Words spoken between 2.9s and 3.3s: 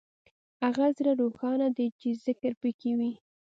وي.